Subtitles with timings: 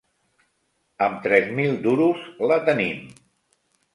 [1.07, 3.07] Am tres mil duros la tenim.